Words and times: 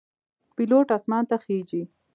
پیلوټ 0.55 0.87
آسمان 0.97 1.23
ته 1.29 1.35
خیژي. 1.43 1.83